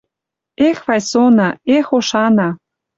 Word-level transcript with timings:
Эх, 0.67 0.77
Вайсона, 0.87 1.49
эх, 1.75 1.87
ошана 1.97 2.49